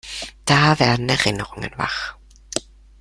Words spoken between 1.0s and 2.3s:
Erinnerungen wach.